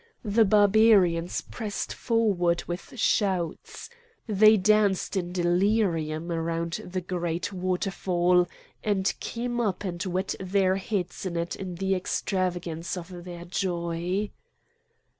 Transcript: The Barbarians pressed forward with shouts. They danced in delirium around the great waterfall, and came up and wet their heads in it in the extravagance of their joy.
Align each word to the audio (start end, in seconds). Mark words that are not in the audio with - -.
The 0.25 0.45
Barbarians 0.45 1.41
pressed 1.41 1.93
forward 1.93 2.63
with 2.65 2.97
shouts. 2.99 3.87
They 4.25 4.57
danced 4.57 5.15
in 5.15 5.31
delirium 5.31 6.31
around 6.31 6.81
the 6.83 7.01
great 7.01 7.53
waterfall, 7.53 8.49
and 8.83 9.13
came 9.19 9.59
up 9.59 9.83
and 9.83 10.03
wet 10.03 10.33
their 10.39 10.77
heads 10.77 11.27
in 11.27 11.37
it 11.37 11.55
in 11.55 11.75
the 11.75 11.93
extravagance 11.93 12.97
of 12.97 13.25
their 13.25 13.45
joy. 13.45 14.31